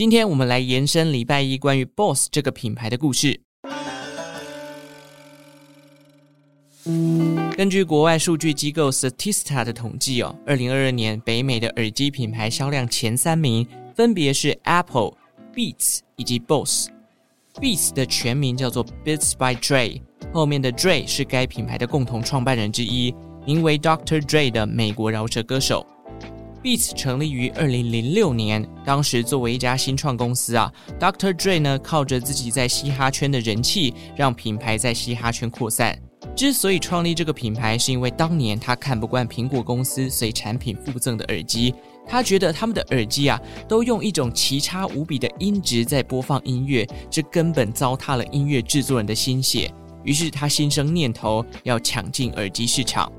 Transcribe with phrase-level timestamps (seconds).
[0.00, 3.42] 今天我们来延伸礼拜一关于 BOSS 这个品牌的故事。
[7.54, 15.12] 根据国外数据机构 Statista 的统计哦，二零二二年北美的耳机品牌销量前三名分别是 Apple、
[15.54, 16.88] Beats 以及 BOSS。
[17.56, 20.00] Beats 的全名叫做 Beats by Dre，
[20.32, 23.14] 后面的 Dre 是该品牌的共同创办人之一，
[23.44, 24.22] 名为 Dr.
[24.22, 25.86] Dre 的美国饶舌歌手。
[26.62, 31.32] Beats 成立于二零零六年，当时作为一家新创公司啊，Dr.
[31.32, 35.98] Dre 呢靠着自己在嘻哈圈的人气，让品牌在嘻哈圈扩散。
[36.36, 41.74] 之所以创立这个品牌，是因为当年他看不惯苹果公司随产品附赠的耳机，
[42.06, 49.72] 他觉得他们的耳机啊都用一种奇差无比的音质在播放音乐，这根本糟蹋了音乐制作人的心血。
[50.04, 53.10] 于是他心生念头，要抢进耳机市场。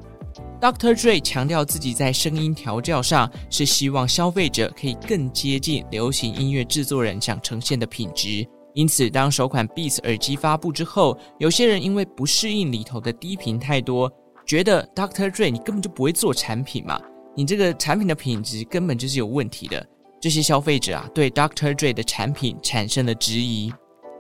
[0.62, 0.94] Dr.
[0.94, 8.48] Dre 强调自己在声音调教上是希望消费者可以更接近流行音乐制作人想呈现的品质。
[8.76, 14.10] 因此，当首款 Beats 耳机发布之后，有些人因为不适应里头的低频太多，
[14.46, 15.32] 觉得 Dr.
[15.32, 17.02] Dre 你根本就不会做产品嘛，
[17.36, 19.84] 你这个产品的品质根本就是有问题的。
[20.22, 21.74] 这些消费者啊，对 Dr.
[21.74, 23.74] Dre 的产品产生了质疑。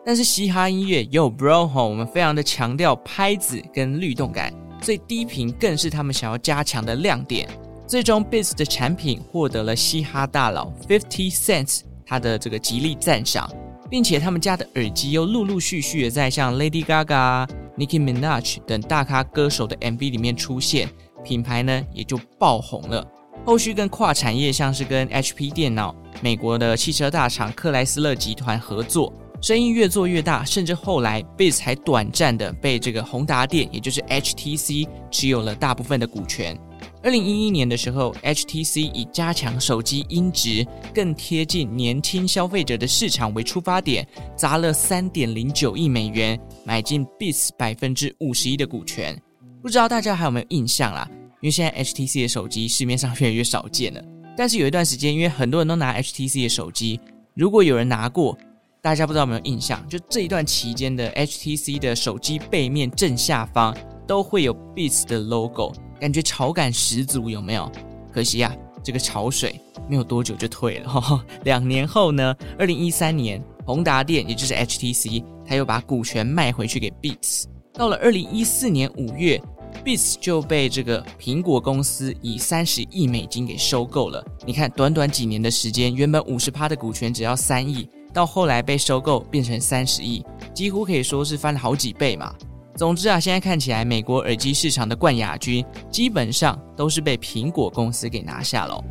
[0.03, 4.51] 但是嘻哈音乐，Yo Bro 哈，我们非常的强调拍子跟律动感。
[4.81, 7.47] 最低频更是他们想要加强的亮点。
[7.87, 13.49] 最终，Beats 的产品获得了嘻哈大佬 Fifty Cent 他的这个极力赞赏，
[13.89, 20.89] 并且他们家的耳机又陆陆续续的在像 Lady Gaga、Nicki Minaj 等大咖歌手的 MV 里面出现，
[21.23, 23.05] 品牌呢也就爆红了。
[23.45, 29.11] 后续跟跨产业，像是跟 HP 电脑、美国的汽车大厂克莱斯勒集团合作。
[29.41, 36.55] 生意越做越大，甚至后来 Beats 还短暂的被这个宏达电，也就是 HTC 持有了大部分的股权。
[37.01, 49.19] 二零一一年的时候，HTC 以加强手机音质、更贴近年轻消费者的市场为出发点，砸了三点零九亿美元买进 Beats 百分之五十一的股权。
[49.59, 51.09] 不知道大家还有没有印象啦？
[51.41, 54.03] 因为现在 HTC 的手机市面上越来越少见了。
[54.37, 56.99] 但是有一段时间，因为很多人都拿 HTC 的手机，
[57.33, 58.37] 如果有人拿过，
[58.83, 59.87] 大家不知道有没有印象？
[59.87, 63.77] 就这一段期间的 HTC 的手机背面正下方
[64.07, 67.71] 都会有 Beats 的 logo，感觉潮感十足，有没有？
[68.11, 68.51] 可惜啊，
[68.83, 70.89] 这个潮水没有多久就退了。
[70.89, 77.43] 呵呵，两年后呢，二零一三年，宏达电也就是 HTC，他又把股权卖回去给 Beats。
[77.73, 79.39] 到了二零一四年五月
[79.85, 84.25] ，Beats 就被这个苹果公司以三十亿美金给收购了。
[84.43, 87.87] 你看，短短几年的时间，原本五十趴的股权只要三亿。
[88.13, 92.33] 到后来被收购变成三十亿，几乎可以说是翻了好几倍嘛。
[92.75, 98.83] 总之啊，现在看起来美国耳机市场的冠亚军基本上都是被苹果公司给拿下了。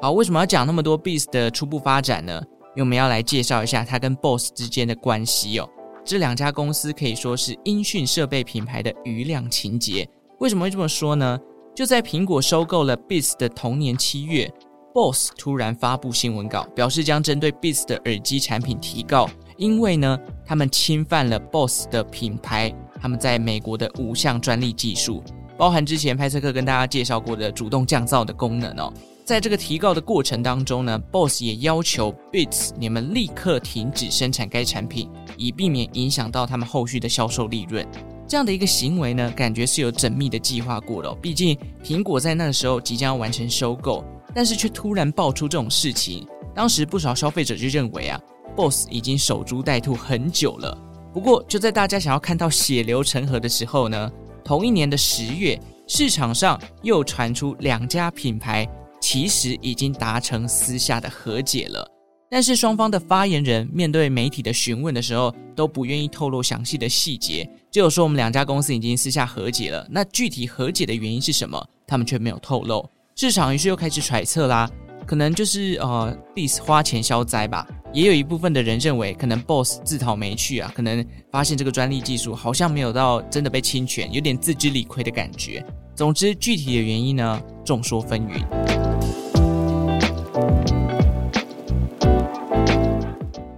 [0.00, 2.42] 好，为什么要讲那么多 Beats 的初步发展呢？
[2.70, 5.68] 因为我们要来介绍一下它跟 BOSS 之间的关系哦。
[6.04, 10.06] 这两家公司可以说是音讯设备品牌的余量情节。
[10.40, 11.38] 为什么会这么说呢？
[11.74, 14.48] 就在苹果收购了 Beats 的同年七月
[14.94, 25.20] ，BOSS 突然发布新闻稿，表示将针对 Beats 的耳机产品提告，因为呢，他们侵犯了 BOSS 的品牌，他们在美国的五项专利技术，
[25.58, 28.92] 包含之前派翠克跟大家介绍过的主动降噪的功能哦。
[29.24, 37.84] 在这个提告的过程当中呢，BOSS 也要求 Beats 你们立刻停止生产该产品，以避免影响到他们后续的销售利润。
[38.26, 41.18] 这样的一个行为呢，感觉是有缜密的计划过的哦。
[41.20, 44.04] 毕竟苹果在那个时候即将要完成收购，
[44.34, 46.26] 但是却突然爆出这种事情。
[46.54, 48.20] 当时不少消费者就认为啊
[48.56, 50.76] ，BOSS 已经守株待兔很久了。
[51.12, 54.10] 不过就在大家想要看到血流成河的时候呢，
[54.44, 58.68] 同一年的十月，市场上又传出两家品牌
[59.00, 61.93] 其实已经达成私下的和解了。
[62.34, 69.86] 但是双方的发言人面对媒体的询问的时候，都不愿意透露详细的细节，只有说我们两家公司已经私下和解了。
[69.88, 71.64] 那具体和解的原因是什么？
[71.86, 72.84] 他们却没有透露。
[73.14, 74.68] 市场于是又开始揣测啦，
[75.06, 77.64] 可能就是呃，Beats 花钱消灾吧。
[77.92, 85.64] 也有一部分的人认为，可能 BOSS 自讨没趣啊，可能发现这个专利技术好像没有到真的被侵权，有点自知理亏的感觉。
[85.94, 88.63] 总之，具体的原因呢，众说纷纭。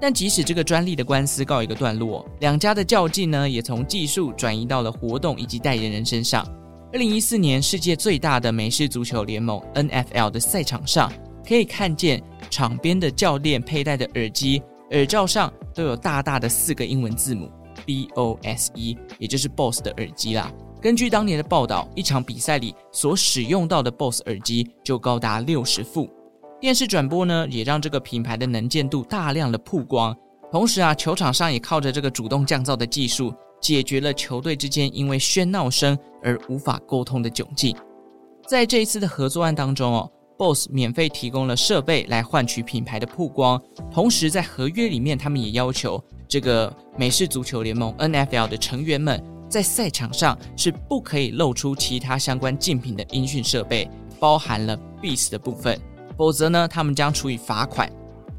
[0.07, 6.47] 但即使这个专利的官司告一个段落，两家的较劲呢，也从技术转移到了活动以及代言人身上。
[6.93, 11.13] 二零一四年，世界最大的美式足球联盟 NFL 的赛场上，
[11.45, 14.63] 可以看见场边的教练佩戴的耳机
[14.93, 17.51] 耳罩上都有大大的四个英文字母
[17.85, 20.53] B O S E，也就是 BOSS 的耳机啦。
[20.81, 26.09] 根据当年的报道，一场比赛里所使用到的 BOSS 耳机就高达六十副。
[26.59, 30.17] 电视转播呢，也让这个品牌的能见度大量的曝光。
[30.51, 37.77] 同时啊，球场上也靠着这个主动降噪的技术，解决了球队之间因为喧闹声而无法沟通的窘境。
[38.49, 43.61] 在这一次的合作案当中哦，BOSS 免费提供了设备来换取品牌的曝光，
[43.93, 55.79] 同时在合约里面，他们也要求这个美式足球联盟 NFL 的成员们在赛场上是不可以露出其他相关竞品的音讯设备，包含了 Beats 的部分，
[56.17, 57.91] 否则呢，他们将处以罚款。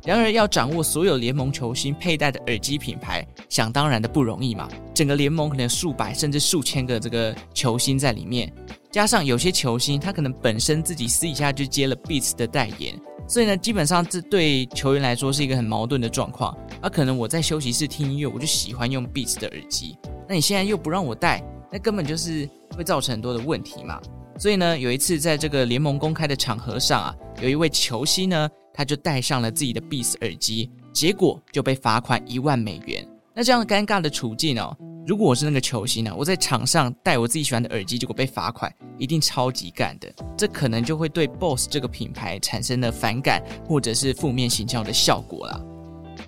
[0.05, 4.69] 然而，要掌握所有联盟球星佩戴的耳机品牌，想当然的不容易嘛。
[4.93, 8.51] 整个联盟可能数百甚至数千个这个球星在里面，
[8.89, 12.97] 加上有些球星他可能本身自己私底下就接了 Beats 的代言，
[13.27, 16.57] 所以呢，基本上这对球员来说是一个很矛盾的状况。
[16.79, 19.97] 而、可能我在休息室听音乐，我就喜欢用 Beats 的耳机，
[20.29, 22.47] 那你现在又不让我戴，那根本就是
[22.77, 23.99] 会造成很多的问题嘛。
[24.37, 28.49] 所以呢，有一次在这个联盟公开的场合上啊，有一位球星呢。
[28.77, 33.03] 他就戴上了自己的 Beats 耳机，结果就被罚款一万美元。
[33.33, 40.13] 那这样尴尬的处境哦，如果我是那个球星呢，我在场上戴我自己喜欢的耳机，结果被罚款，一定超级干的。
[40.37, 45.59] 这可能就会对 BOSS 这个品牌产生了反感或者是负面形象的效果啦。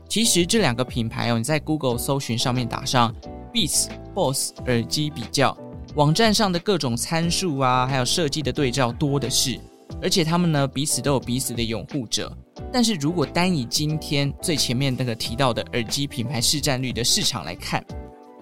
[0.08, 3.14] 其实这两个品牌哦，你在 Google 搜寻上面打上
[3.54, 5.56] Beats BOSS 耳机比较，
[5.96, 9.60] 网站上的各种参数啊，还有设计的对照多的是。
[10.02, 12.32] 而且他们呢，彼此都有彼此的拥护者。
[12.72, 17.84] 但是如果单以今天最前面那个提到的耳机品牌市占率的市场来看，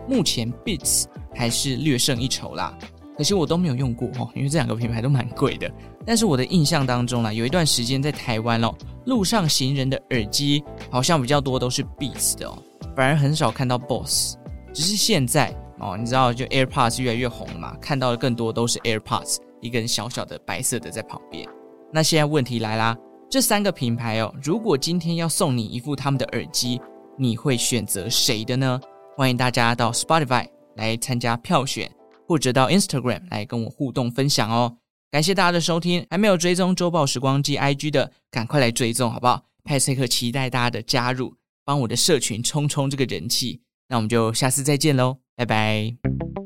[0.08, 2.78] 目前 Beats 还是略胜一筹啦。
[3.18, 5.72] 可惜我都没有用过哦，因为这两个品牌都蛮贵的。
[6.06, 8.72] 但是我的印象当中啦，有一段时间在台湾哦，
[9.06, 12.62] 路上行人的耳机好像比较多都是 Beats 的哦，
[12.96, 14.36] 反而很少看到 BOSS。
[14.74, 19.38] 只是现在哦，你知道就 AirPods 越来越红了嘛，看到的更多都是 AirPods。
[19.60, 21.48] 一根小小的白色的在旁边。
[21.92, 22.96] 那现在问题来啦，
[23.28, 26.80] 这三个品牌哦，如果今天要送你一副他们的耳机，
[27.18, 28.80] 你会选择谁的呢？
[29.16, 31.92] 欢迎大家到 Spotify 来参加票选，
[32.28, 34.78] 或者到 Instagram 来跟我互动分享哦。
[35.10, 39.44] 感谢大家的收听，还没有追踪周报时光机 IG 的，赶快来追踪好不好？
[39.64, 41.34] 派翠克期待大家的加入，
[41.66, 43.62] 帮我的社群冲冲这个人气。
[43.90, 46.37] 那我们就下次再见喽，拜拜。